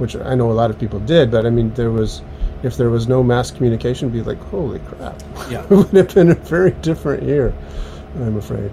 [0.00, 2.22] which I know a lot of people did, but I mean, there was,
[2.62, 5.22] if there was no mass communication, be like, holy crap.
[5.50, 5.62] Yeah.
[5.70, 7.54] it would have been a very different year,
[8.16, 8.72] I'm afraid.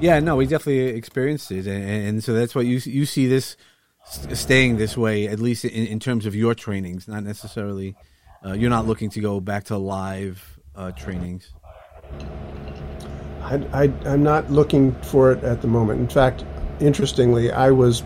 [0.00, 1.66] Yeah, no, we definitely experienced it.
[1.66, 3.58] And, and so that's what you, you see this
[4.32, 7.94] staying this way, at least in, in terms of your trainings, not necessarily,
[8.44, 11.52] uh, you're not looking to go back to live uh, trainings.
[13.42, 16.00] I, I'm not looking for it at the moment.
[16.00, 16.44] In fact,
[16.80, 18.02] interestingly, I was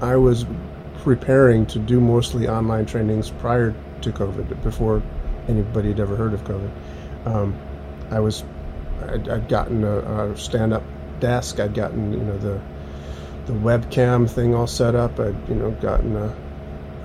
[0.00, 0.46] I was
[1.02, 5.02] preparing to do mostly online trainings prior to COVID, before
[5.48, 6.70] anybody had ever heard of COVID.
[7.26, 7.58] Um,
[8.10, 8.44] I was,
[9.02, 10.82] I'd, I'd gotten a, a, stand-up
[11.20, 11.60] desk.
[11.60, 12.60] I'd gotten, you know, the
[13.46, 15.18] the webcam thing all set up.
[15.18, 16.36] I'd, you know, gotten a,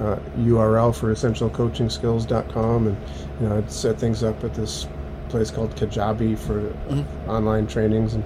[0.04, 2.98] a URL for essentialcoachingskills.com, and
[3.40, 4.88] you know, I'd set things up at this
[5.30, 7.30] place called Kajabi for mm-hmm.
[7.30, 8.24] online trainings, and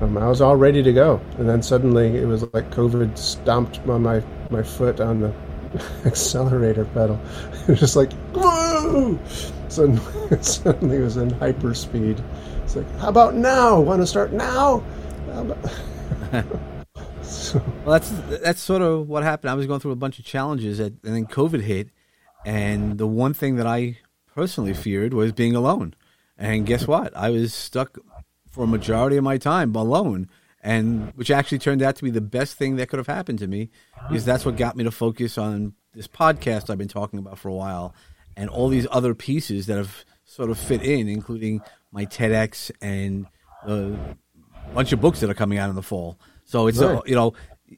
[0.00, 1.20] um, I was all ready to go.
[1.38, 5.32] And then suddenly, it was like COVID stomped on my my foot on the
[6.04, 7.20] accelerator pedal.
[7.60, 9.18] It was just like, Woo!
[9.68, 10.02] Suddenly,
[10.42, 12.22] suddenly it was in hyperspeed.
[12.64, 13.80] It's like, how about now?
[13.80, 14.82] Want to start now?
[17.50, 18.10] So, Well, that's
[18.40, 19.50] that's sort of what happened.
[19.50, 21.88] I was going through a bunch of challenges, at, and then COVID hit,
[22.46, 23.98] and the one thing that I
[24.34, 25.94] personally feared was being alone.
[26.38, 27.14] And guess what?
[27.16, 27.98] I was stuck
[28.50, 30.28] for a majority of my time alone,
[30.62, 33.48] and which actually turned out to be the best thing that could have happened to
[33.48, 33.70] me,
[34.08, 37.48] because that's what got me to focus on this podcast I've been talking about for
[37.48, 37.94] a while,
[38.36, 43.26] and all these other pieces that have sort of fit in, including my TEDx and
[43.64, 43.96] a
[44.72, 46.16] bunch of books that are coming out in the fall.
[46.50, 47.00] So it's Right.
[47.06, 47.32] you know,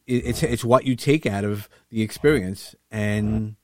[0.06, 3.56] it, it's it's what you take out of the experience, and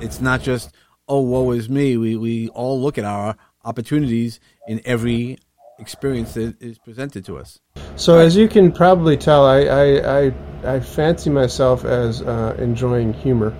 [0.00, 0.70] it's not just
[1.08, 1.96] oh woe is me.
[1.96, 5.38] We we all look at our opportunities in every
[5.78, 7.60] experience that is presented to us.
[7.96, 10.32] so as you can probably tell, I I, I,
[10.74, 13.54] I fancy myself as uh, enjoying humor.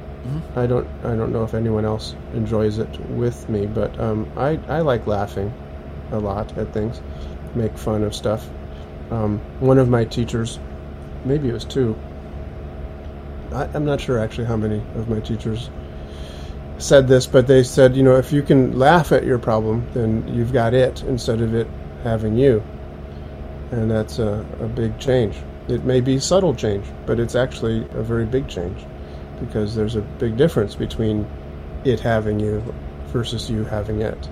[0.56, 4.60] I don't I don't know if anyone else enjoys it with me, but um, I
[4.68, 5.50] I like laughing
[6.12, 7.00] a lot at things,
[7.54, 8.46] make fun of stuff.
[9.10, 10.58] Um, one of my teachers,
[11.24, 11.98] maybe it was two.
[13.52, 15.70] I, I'm not sure actually how many of my teachers
[16.78, 20.26] said this, but they said, you know, if you can laugh at your problem, then
[20.32, 21.66] you've got it instead of it
[22.02, 22.62] having you.
[23.70, 25.36] And that's a, a big change.
[25.68, 28.86] It may be subtle change, but it's actually a very big change
[29.40, 31.26] because there's a big difference between
[31.84, 32.62] it having you
[33.08, 34.28] versus you having it.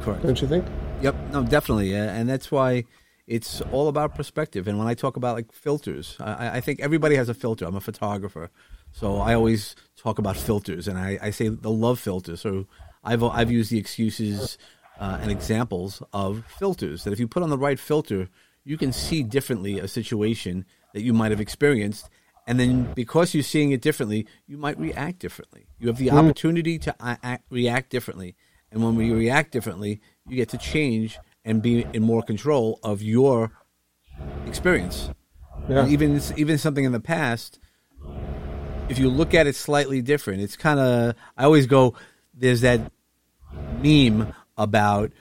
[0.00, 0.22] Correct.
[0.22, 0.64] Don't you think?
[1.02, 1.14] Yep.
[1.32, 2.84] No, definitely, uh, and that's why
[3.30, 4.66] it's all about perspective.
[4.66, 7.64] And when I talk about like filters, I, I think everybody has a filter.
[7.64, 8.50] I'm a photographer,
[8.92, 12.36] so I always talk about filters, and I, I say the love filter.
[12.36, 12.66] So
[13.04, 14.58] I've I've used the excuses
[14.98, 18.28] uh, and examples of filters that if you put on the right filter,
[18.64, 22.10] you can see differently a situation that you might have experienced.
[22.48, 25.68] And then, because you're seeing it differently, you might react differently.
[25.78, 28.34] You have the opportunity to act, react differently.
[28.72, 33.02] And when we react differently, you get to change and be in more control of
[33.02, 33.52] your
[34.46, 35.10] experience.
[35.68, 35.86] Yeah.
[35.86, 37.58] Even even something in the past,
[38.88, 41.14] if you look at it slightly different, it's kind of.
[41.36, 41.94] I always go.
[42.34, 42.92] There's that
[43.82, 45.12] meme about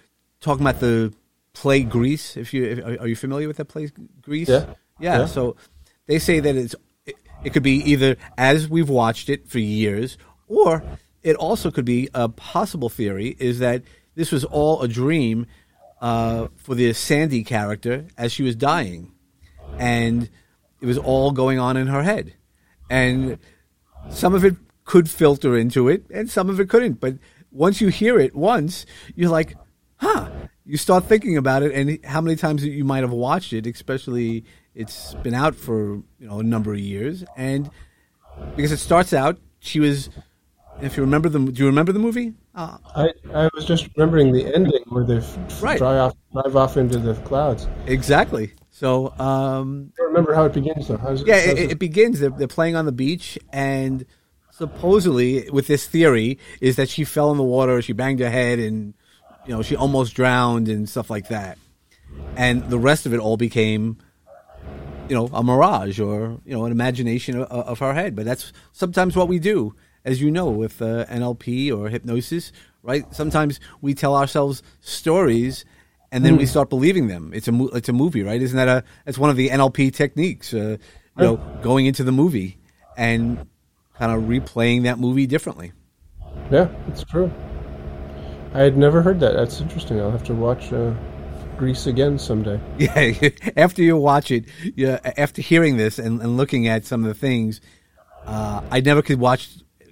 [0.41, 1.13] talking about the
[1.53, 2.37] play Grease.
[2.37, 3.89] If you if, are you familiar with that play
[4.21, 4.49] Grease?
[4.49, 4.65] Yeah.
[4.99, 5.19] yeah.
[5.19, 5.25] Yeah.
[5.25, 5.55] So
[6.07, 10.17] they say that it's it, it could be either as we've watched it for years,
[10.47, 10.83] or
[11.21, 13.83] it also could be a possible theory is that
[14.15, 15.45] this was all a dream
[16.01, 19.11] uh, for the Sandy character as she was dying,
[19.77, 20.29] and
[20.81, 22.33] it was all going on in her head,
[22.89, 23.37] and
[24.09, 26.99] some of it could filter into it, and some of it couldn't.
[26.99, 27.15] But
[27.51, 28.85] once you hear it once,
[29.15, 29.55] you're like,
[29.97, 30.29] huh.
[30.65, 34.45] You start thinking about it, and how many times you might have watched it, especially
[34.75, 37.71] it's been out for you know a number of years, and
[38.55, 40.09] because it starts out, she was.
[40.81, 42.33] If you remember the, do you remember the movie?
[42.55, 45.77] Uh, I, I was just remembering the ending where they f- Right.
[45.77, 47.67] drive off drive off into the clouds.
[47.85, 48.53] exactly.
[48.71, 50.97] So, um, I don't remember how it begins though.
[50.97, 52.19] How's Yeah, how's it, it begins.
[52.21, 54.05] They're, they're playing on the beach, and
[54.51, 58.57] supposedly, with this theory, is that she fell in the water, she banged her head,
[58.59, 58.93] and
[59.45, 61.57] you know she almost drowned and stuff like that.
[62.37, 63.97] And the rest of it all became,
[65.09, 68.15] you know, a mirage or you know an imagination of, of her head.
[68.15, 72.51] But that's sometimes what we do, as you know, with uh, NLP or hypnosis,
[72.83, 73.05] right?
[73.13, 75.65] Sometimes we tell ourselves stories.
[76.11, 77.29] And then we start believing them.
[77.35, 78.41] It's a mo- it's a movie, right?
[78.41, 80.55] Isn't that a that's one of the NLP techniques?
[80.55, 80.77] Uh,
[81.19, 82.57] you know, going into the movie
[82.97, 83.45] and
[83.93, 85.71] kind of replaying that movie differently.
[86.49, 87.31] Yeah, it's true.
[88.53, 89.33] I had never heard that.
[89.33, 89.99] That's interesting.
[89.99, 90.93] I'll have to watch uh,
[91.57, 92.59] Grease again someday.
[92.79, 97.07] Yeah, after you watch it, yeah, after hearing this and, and looking at some of
[97.07, 97.61] the things,
[98.25, 99.49] uh, I never could watch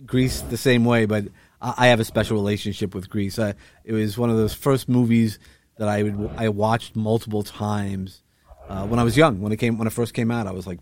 [0.07, 1.25] Grease the same way, but
[1.61, 3.37] I, I have a special relationship with Grease.
[3.37, 5.39] Uh, it was one of those first movies
[5.77, 8.23] that I would I watched multiple times
[8.69, 9.41] uh, when I was young.
[9.41, 10.79] When it came when it first came out, I was like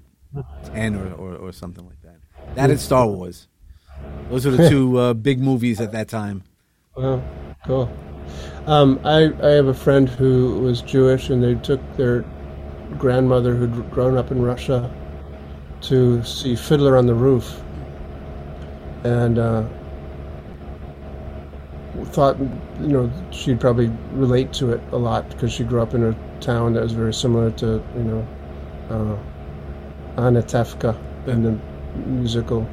[0.65, 2.55] ten or, or, or something like that.
[2.55, 3.47] That and Star Wars.
[4.29, 6.43] Those were the two uh, big movies at that time.
[6.95, 7.23] Wow,
[7.65, 7.91] cool.
[8.65, 12.25] Um, I I have a friend who was Jewish, and they took their
[12.97, 14.91] grandmother who'd grown up in Russia
[15.81, 17.61] to see Fiddler on the Roof,
[19.05, 19.63] and uh,
[22.05, 26.03] thought you know she'd probably relate to it a lot because she grew up in
[26.03, 28.27] a town that was very similar to you know
[28.89, 29.15] uh,
[30.21, 30.97] Anatevka
[31.27, 31.59] in the
[31.95, 32.67] musical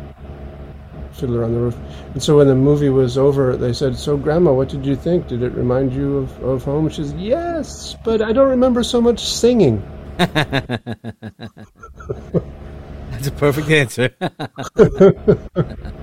[1.13, 1.77] Fiddler on the Roof.
[2.15, 5.29] And so when the movie was over, they said, "So, Grandma, what did you think?
[5.29, 9.01] Did it remind you of, of home?" She says, "Yes, but I don't remember so
[9.01, 9.83] much singing."
[10.17, 10.33] That's
[13.27, 14.11] a perfect answer.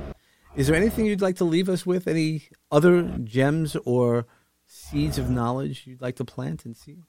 [0.55, 2.07] is there anything you'd like to leave us with?
[2.07, 4.25] Any other gems or
[4.65, 7.03] seeds of knowledge you'd like to plant and see?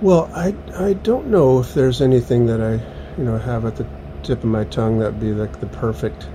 [0.00, 2.74] Well, I, I don't know if there's anything that I,
[3.18, 3.86] you know, have at the
[4.22, 6.28] tip of my tongue that'd be like the perfect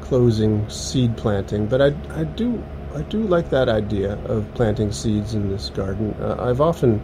[0.00, 2.62] closing seed planting, but I, I do
[2.94, 6.14] I do like that idea of planting seeds in this garden.
[6.20, 7.00] Uh, I've often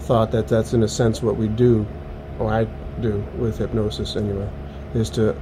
[0.00, 1.86] thought that that's in a sense what we do,
[2.38, 2.64] or I
[3.00, 4.48] do with hypnosis anyway,
[4.94, 5.36] is to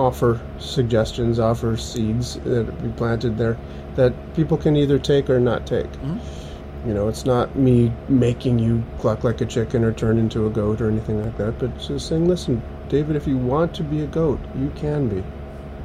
[0.00, 3.58] offer suggestions, offer seeds that be planted there
[3.96, 5.90] that people can either take or not take.
[5.92, 6.88] Mm-hmm.
[6.88, 10.50] You know, it's not me making you cluck like a chicken or turn into a
[10.50, 14.00] goat or anything like that, but just saying, listen, David, if you want to be
[14.00, 15.22] a goat, you can be.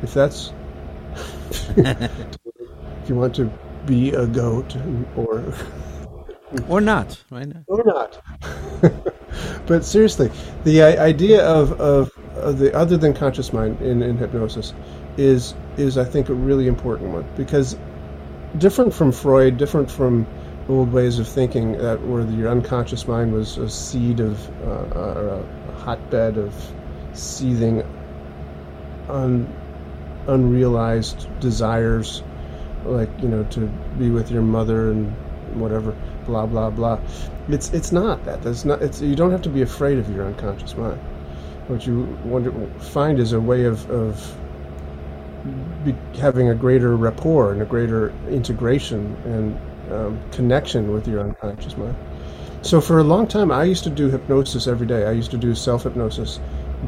[0.01, 0.53] If that's
[1.75, 3.51] if you want to
[3.85, 4.75] be a goat
[5.17, 5.53] or
[6.69, 7.51] or not, right?
[7.67, 8.21] Or not.
[9.67, 10.31] but seriously,
[10.63, 14.73] the idea of, of, of, the other than conscious mind in, in hypnosis
[15.17, 17.25] is is I think a really important one.
[17.35, 17.77] Because
[18.57, 20.27] different from Freud, different from
[20.67, 25.45] old ways of thinking that where your unconscious mind was a seed of uh, or
[25.69, 26.53] a hotbed of
[27.13, 27.83] seething
[29.09, 29.47] un,
[30.27, 32.23] unrealized desires
[32.83, 33.61] like you know to
[33.97, 35.11] be with your mother and
[35.59, 36.99] whatever blah blah blah.
[37.47, 38.41] It's it's not that.
[38.41, 40.99] That's not it's you don't have to be afraid of your unconscious mind
[41.67, 44.37] what you want to find is a way of of
[45.83, 51.77] be, having a greater rapport and a greater integration and um, connection with your unconscious
[51.77, 51.95] mind
[52.61, 55.37] so for a long time i used to do hypnosis every day i used to
[55.37, 56.39] do self hypnosis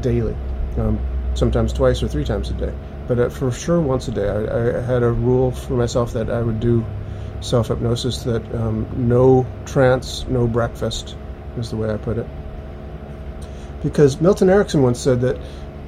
[0.01, 0.35] daily
[0.77, 0.99] um,
[1.35, 2.73] sometimes twice or three times a day
[3.07, 4.27] but uh, for sure once a day.
[4.27, 6.85] I, I, had a rule for myself that I would do
[7.39, 11.15] self hypnosis that um, no trance, no breakfast
[11.57, 12.27] is the way I put it.
[13.83, 15.37] Because Milton Erickson once said that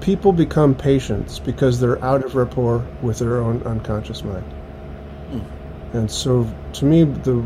[0.01, 4.45] people become patients because they're out of rapport with their own unconscious mind.
[5.31, 5.45] Mm.
[5.93, 7.43] And so, to me, the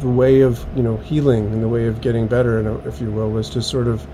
[0.00, 3.30] the way of you know healing and the way of getting better, if you will,
[3.30, 4.06] was to sort of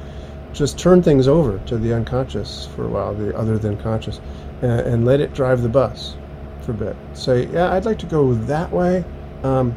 [0.52, 4.20] just turn things over to the unconscious for a while, the other than conscious,
[4.62, 6.16] uh, and let it drive the bus
[6.62, 6.96] for a bit.
[7.14, 9.04] Say, yeah, I'd like to go that way.
[9.42, 9.76] Um,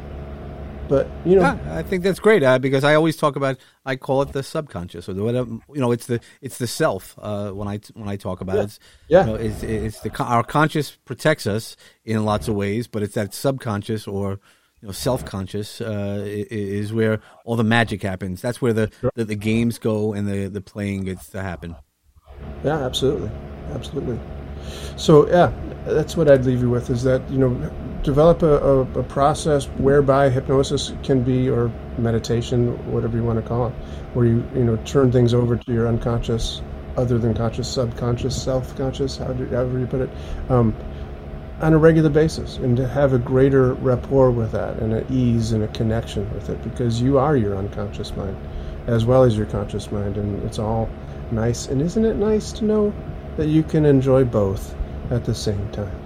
[0.88, 3.96] but you know, yeah, I think that's great uh, because I always talk about I
[3.96, 7.52] call it the subconscious or the whatever you know it's the it's the self uh,
[7.52, 8.62] when I when I talk about yeah.
[8.62, 8.66] it.
[8.66, 11.76] It's, yeah, you know, it's, it's the our conscious protects us
[12.06, 14.40] in lots of ways, but it's that subconscious or
[14.82, 18.42] you know self-conscious uh, is where all the magic happens.
[18.42, 21.76] That's where the, the, the games go and the the playing gets to happen.
[22.64, 23.32] Yeah, absolutely,
[23.72, 24.20] absolutely.
[24.98, 25.52] So yeah,
[25.86, 27.72] that's what I'd leave you with is that you know
[28.04, 33.48] develop a, a, a, process whereby hypnosis can be or meditation, whatever you want to
[33.48, 33.74] call it,
[34.14, 36.62] where you you know turn things over to your unconscious,
[36.98, 40.10] other than conscious, subconscious, self-conscious, however you put it,
[40.50, 40.76] um,
[41.62, 45.54] on a regular basis, and to have a greater rapport with that and an ease
[45.54, 48.38] and a connection with it, because you are your unconscious mind,
[48.88, 50.90] as well as your conscious mind, and it's all
[51.32, 51.68] nice.
[51.68, 52.94] And isn't it nice to know
[53.38, 54.76] that you can enjoy both
[55.10, 56.03] at the same time.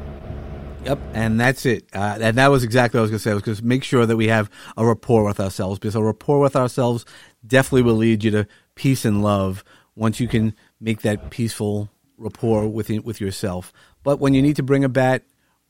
[0.88, 1.86] Yep, and that's it.
[1.94, 3.32] Uh, and that was exactly what I was going to say.
[3.32, 6.02] I was going to make sure that we have a rapport with ourselves because a
[6.02, 7.04] rapport with ourselves
[7.46, 9.66] definitely will lead you to peace and love
[9.98, 13.74] once you can make that peaceful rapport with with yourself.
[14.02, 15.24] But when you need to bring a bat,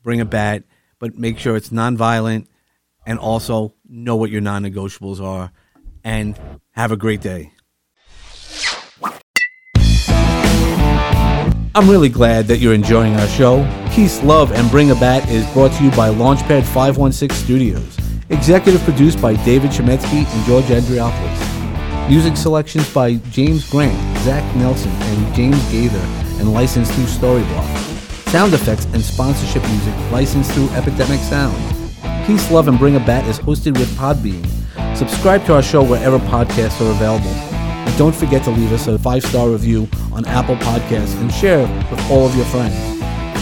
[0.03, 0.65] bring a bat,
[0.99, 2.45] but make sure it's nonviolent
[3.03, 5.51] and also know what your non-negotiables are
[6.03, 6.39] and
[6.73, 7.53] have a great day.
[11.73, 13.86] I'm really glad that you're enjoying our show.
[13.97, 17.97] Peace, Love, and Bring a Bat is brought to you by Launchpad 516 Studios.
[18.29, 22.07] Executive produced by David Shemetsky and George Andriopoulos.
[22.07, 25.97] Music selections by James Grant, Zach Nelson, and James Gaither,
[26.37, 27.65] and licensed through Storyblock.
[28.29, 31.57] Sound effects and sponsorship music licensed through Epidemic Sound.
[32.27, 34.45] Peace, Love, and Bring a Bat is hosted with Podbean.
[34.95, 37.35] Subscribe to our show wherever podcasts are available.
[37.55, 41.61] And don't forget to leave us a five star review on Apple Podcasts and share
[41.89, 42.96] with all of your friends.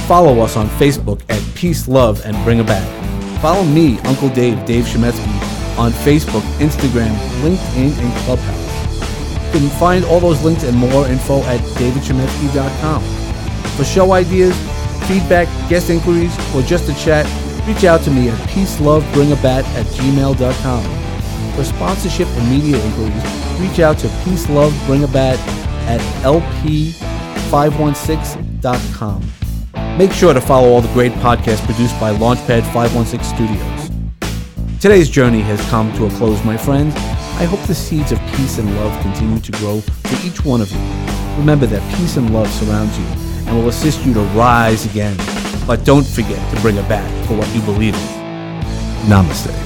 [0.08, 2.86] Follow us on Facebook at Peace, Love, and Bring a Bat.
[3.42, 5.28] Follow me, Uncle Dave, Dave Shemetsky,
[5.80, 8.64] on Facebook, Instagram, LinkedIn, and Clubhouse.
[9.48, 13.02] You can find all those links and more info at davidshemetsky.com.
[13.78, 14.56] For show ideas,
[15.08, 17.26] feedback, guest inquiries, or just a chat,
[17.68, 20.84] reach out to me at peacelovebringabat at gmail.com.
[21.56, 23.24] For sponsorship and media inquiries,
[23.60, 25.40] reach out to Peace Love Bring a Bat
[25.88, 29.22] at lp516.com.
[29.98, 34.82] Make sure to follow all the great podcasts produced by Launchpad 516 Studios.
[34.82, 36.94] Today's journey has come to a close, my friends.
[37.38, 40.70] I hope the seeds of peace and love continue to grow for each one of
[40.70, 40.80] you.
[41.38, 43.06] Remember that peace and love surrounds you
[43.48, 45.16] and will assist you to rise again.
[45.66, 49.10] But don't forget to bring a bat for what you believe in.
[49.10, 49.65] Namaste.